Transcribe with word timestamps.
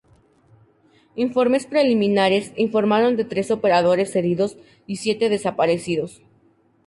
Informes 1.15 1.67
preliminares 1.67 2.53
informaron 2.55 3.17
de 3.17 3.23
tres 3.23 3.51
operadores 3.51 4.15
heridos 4.15 4.57
y 4.87 4.95
siete 4.95 5.29
desaparecidos. 5.29 6.23